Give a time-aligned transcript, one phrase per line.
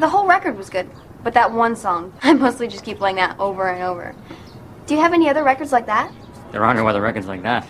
[0.00, 0.88] the whole record was good,
[1.22, 4.14] but that one song, I mostly just keep playing that over and over.
[4.86, 6.12] Do you have any other records like that?
[6.50, 7.66] There aren't no other records like that.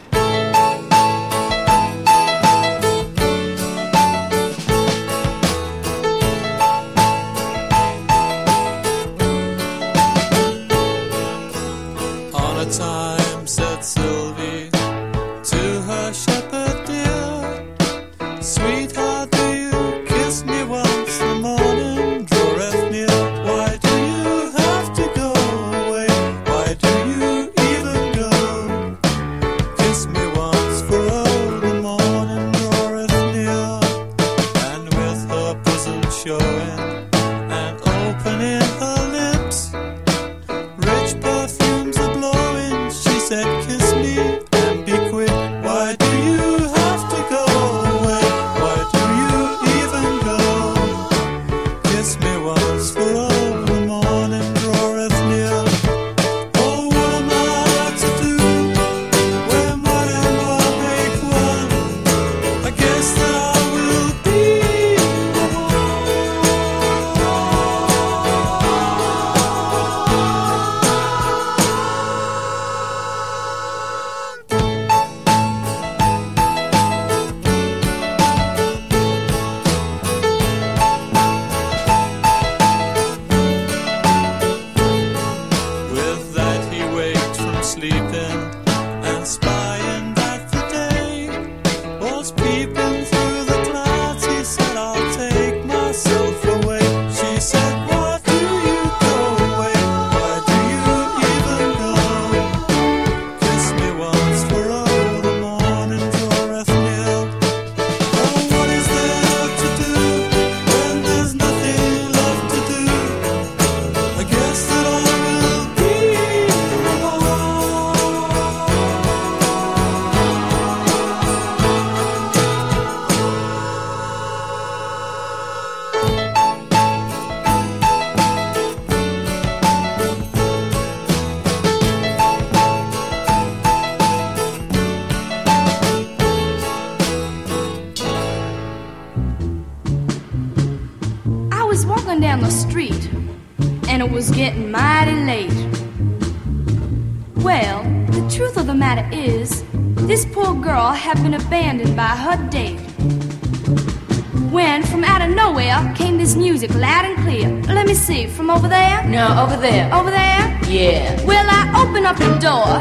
[159.21, 159.95] No, over there.
[159.95, 160.59] Over there?
[160.67, 161.23] Yeah.
[161.27, 162.73] Well, I opened up the door,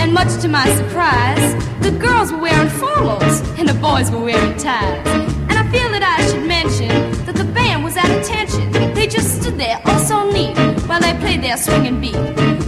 [0.00, 4.56] and much to my surprise, the girls were wearing formals and the boys were wearing
[4.56, 5.04] ties.
[5.50, 6.86] And I feel that I should mention
[7.26, 8.70] that the band was at attention.
[8.94, 10.56] They just stood there, all so neat,
[10.86, 12.14] while they played their swinging beat.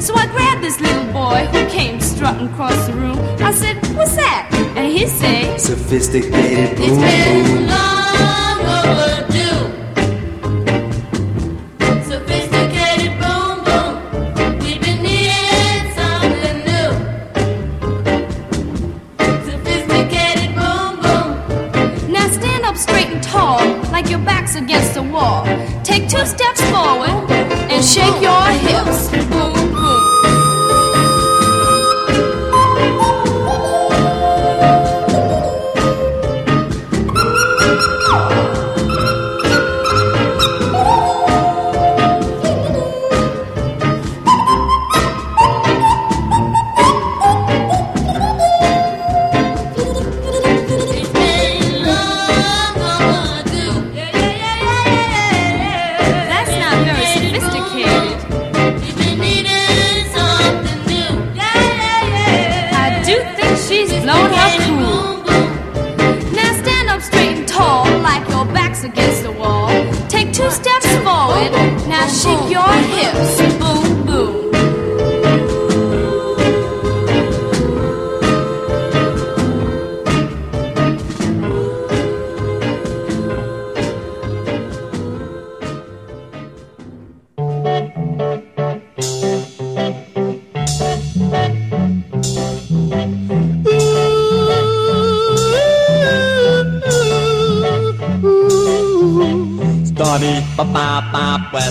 [0.03, 3.17] So I grabbed this little boy who came strutting across the room.
[3.39, 4.51] I said, What's that?
[4.77, 9.44] And he said, Sophisticated It's been long overdue.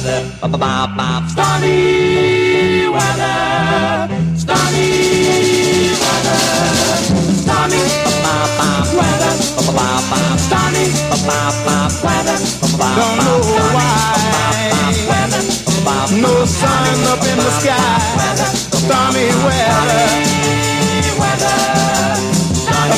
[0.03, 1.07] Weather, ba ba ba ba.
[1.31, 4.87] Stormy weather, stormy
[6.03, 6.43] weather,
[7.39, 8.69] stormy ba ba ba
[8.99, 10.19] weather, ba ba ba ba.
[10.43, 12.89] Stormy ba ba ba weather, ba ba ba ba.
[12.99, 13.39] Don't know
[13.75, 13.91] why.
[16.21, 17.99] no sun up in the sky.
[18.83, 20.03] Stormy weather.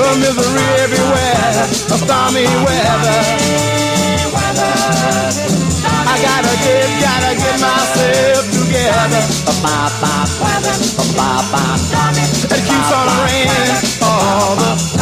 [0.00, 1.66] Oh, misery everywhere.
[1.98, 3.20] Stormy weather.
[6.06, 9.22] I gotta get, gotta get myself together.
[12.50, 13.87] It keeps on raining
[14.28, 14.97] all the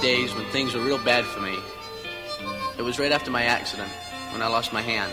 [0.00, 1.56] days when things were real bad for me.
[2.78, 3.90] It was right after my accident,
[4.32, 5.12] when I lost my hand.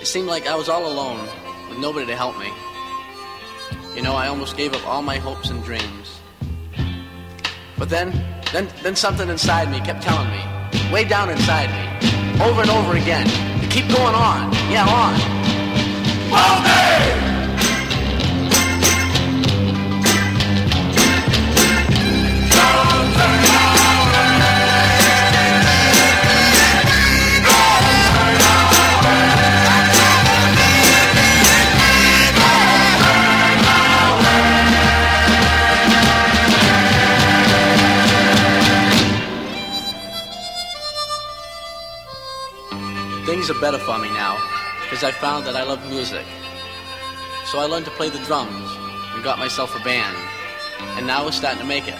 [0.00, 1.28] It seemed like I was all alone,
[1.68, 2.50] with nobody to help me.
[3.96, 6.20] You know, I almost gave up all my hopes and dreams.
[7.76, 8.12] But then,
[8.52, 12.96] then, then something inside me kept telling me, way down inside me, over and over
[12.96, 13.26] again,
[13.60, 17.27] to keep going on, yeah, on.
[43.48, 44.36] Things are better for me now,
[44.82, 46.26] because I found that I love music.
[47.46, 48.68] So I learned to play the drums
[49.14, 50.14] and got myself a band.
[50.98, 51.96] And now we're starting to make it.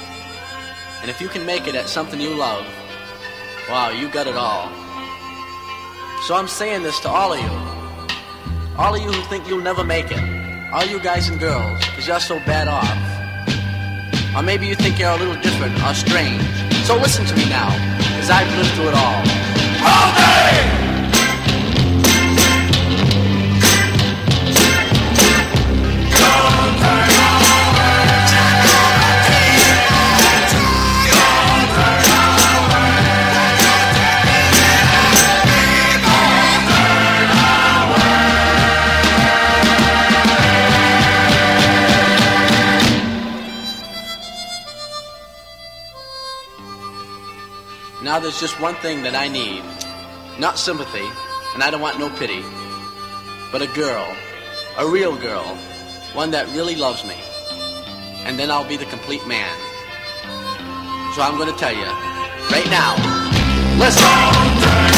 [1.00, 2.66] And if you can make it at something you love,
[3.70, 4.68] wow, you got it all.
[6.26, 8.76] So I'm saying this to all of you.
[8.76, 10.20] All of you who think you'll never make it.
[10.70, 14.36] All you guys and girls, because you're so bad off.
[14.36, 16.44] Or maybe you think you're a little different or strange.
[16.84, 19.22] So listen to me now, because I've lived through it all.
[19.80, 20.87] All
[48.18, 49.62] Now there's just one thing that I need.
[50.40, 51.06] Not sympathy,
[51.54, 52.42] and I don't want no pity.
[53.52, 54.08] But a girl.
[54.76, 55.46] A real girl.
[56.14, 57.14] One that really loves me.
[58.26, 59.56] And then I'll be the complete man.
[61.14, 61.86] So I'm gonna tell you.
[62.50, 62.96] Right now.
[63.78, 64.97] Listen!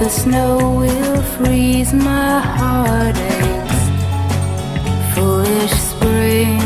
[0.00, 3.78] The snow will freeze my heartaches.
[5.12, 6.60] Foolish spring,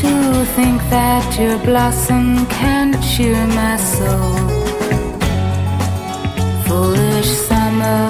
[0.00, 4.36] to think that your blossom can cheer my soul.
[6.66, 8.08] Foolish summer,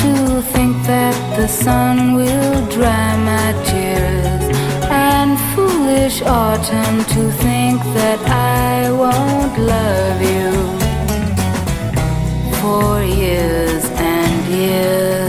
[0.00, 4.44] to think that the sun will dry my tears.
[4.90, 10.83] And foolish autumn, to think that I won't love you
[12.64, 15.23] for years and years.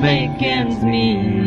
[0.00, 1.37] make ends meet.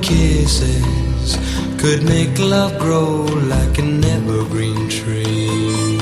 [0.00, 1.36] kisses
[1.78, 5.98] could make love grow like an evergreen tree.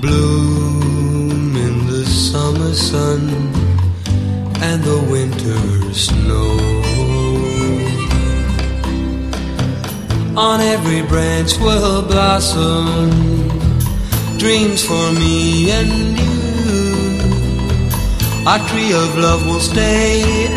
[0.00, 3.22] Bloom in the summer sun
[4.62, 6.58] and the winter snow.
[10.36, 13.48] On every branch will blossom
[14.38, 16.28] dreams for me and you.
[18.46, 20.47] Our tree of love will stay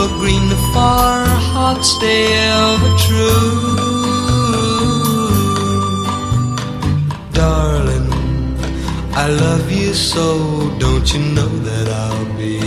[0.00, 3.76] ever green, if our hearts stay ever true.
[7.32, 8.08] Darling,
[9.14, 12.60] I love you so, don't you know that I'll be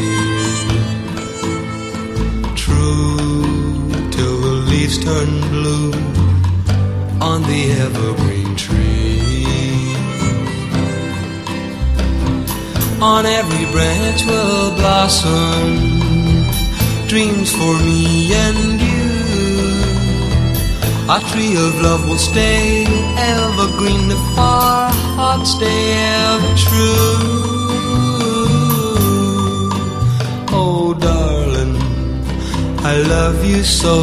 [2.56, 5.94] true till the leaves turn blue
[7.22, 9.96] on the evergreen tree.
[13.02, 15.91] On every branch will blossom
[17.12, 19.12] dreams for me and you.
[21.12, 22.86] Our tree of love will stay
[23.18, 25.82] evergreen if our hearts stay
[26.24, 27.20] ever true.
[30.60, 31.76] Oh, darling,
[32.92, 33.96] I love you so.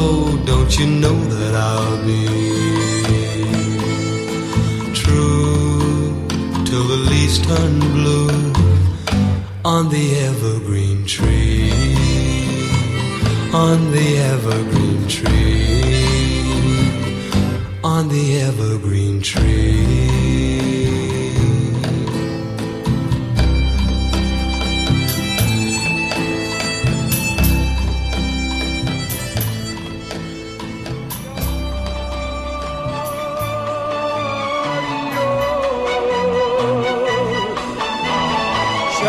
[0.45, 2.27] Don't you know that I'll be
[4.93, 6.13] true
[6.69, 8.53] till the leaves turn blue
[9.65, 11.38] on the evergreen tree?
[13.55, 16.43] on the evergreen tree,
[17.83, 20.09] on the evergreen tree.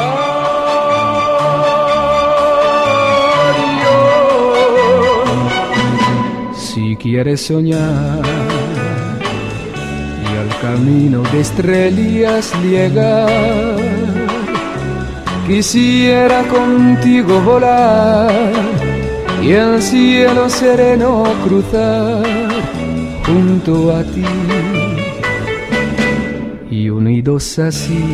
[0.02, 0.29] Oh!
[6.80, 8.22] Si quieres soñar.
[10.24, 13.76] Y al camino de estrellas llegar,
[15.46, 18.32] quisiera contigo volar
[19.42, 22.24] y el cielo sereno cruzar
[23.26, 24.24] junto a ti.
[26.72, 28.06] Y unidos así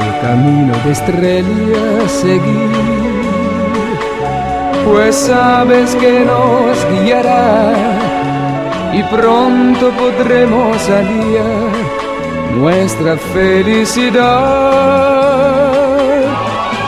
[0.00, 2.95] el camino de estrellas seguir
[4.86, 7.74] pues sabes que nos guiará
[8.92, 11.72] y pronto podremos aliar
[12.56, 14.22] nuestra felicidad.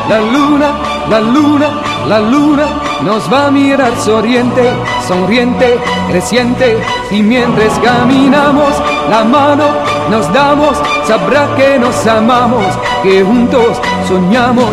[0.08, 0.70] La luna,
[1.10, 1.68] la luna,
[2.08, 2.66] la luna
[3.04, 4.70] nos va a mirar sonriente,
[5.06, 5.76] sonriente,
[6.08, 6.78] creciente,
[7.10, 8.72] y mientras caminamos
[9.10, 9.64] la mano
[10.08, 12.64] nos damos, sabrá que nos amamos,
[13.02, 14.70] que juntos soñamos.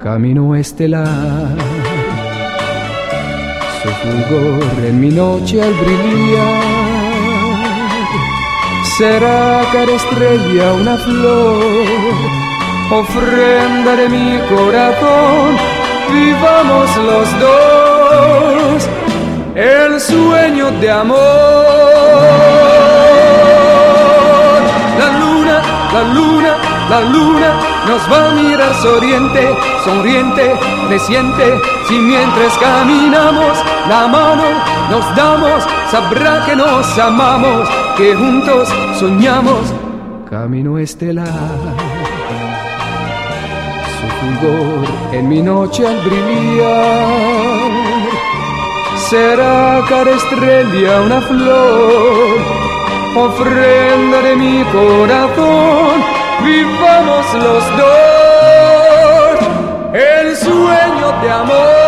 [0.00, 1.71] Camino estelar
[3.82, 6.62] su fulgor en mi noche al brillar.
[8.96, 11.64] Será cada estrella una flor,
[12.90, 15.56] ofrenda de mi corazón,
[16.12, 18.88] vivamos los dos
[19.54, 21.18] el sueño de amor.
[24.98, 26.56] La luna, la luna,
[26.88, 27.50] la luna
[27.88, 30.54] nos va a mirar sonriente, sonriente,
[30.88, 31.60] creciente,
[31.92, 34.44] si mientras caminamos la mano
[34.90, 39.74] nos damos, sabrá que nos amamos, que juntos soñamos
[40.30, 41.26] camino estelar.
[43.98, 47.70] Su fulgor en mi noche al brillar,
[49.10, 52.38] será cada estrella una flor,
[53.16, 55.94] ofrenda de mi corazón,
[56.42, 58.12] vivamos los dos
[59.94, 61.81] el sueño de amor.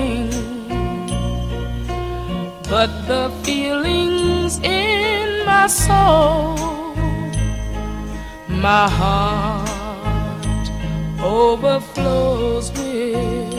[0.00, 0.50] To
[2.70, 6.54] but the feelings in my soul.
[8.48, 10.66] My heart
[11.20, 13.54] overflows with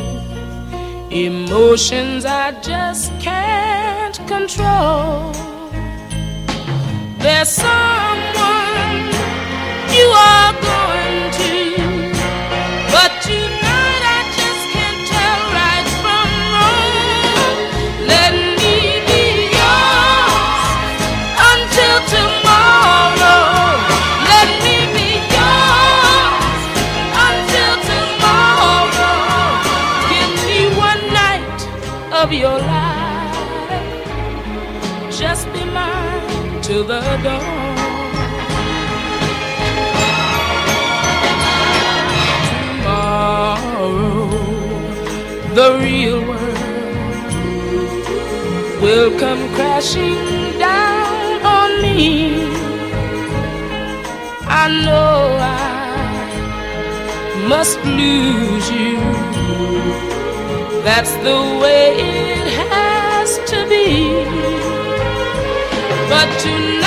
[1.12, 5.34] emotions I just can't control.
[7.24, 9.02] There's someone
[9.96, 11.01] you are going
[45.54, 46.58] the real world
[48.82, 52.46] will come crashing down on me.
[54.48, 55.58] I know I
[57.50, 58.98] must lose you.
[60.88, 64.24] That's the way it has to be.
[66.10, 66.81] But tonight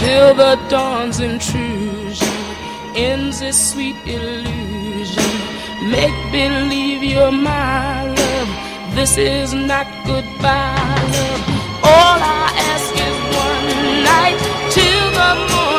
[0.00, 2.34] till the dawn's intrusion
[2.94, 5.32] ends this sweet illusion.
[5.94, 8.50] Make believe you're my love.
[8.94, 11.42] This is not goodbye, love.
[11.92, 13.68] All I ask is one
[14.10, 14.38] night
[14.76, 15.77] till the morning.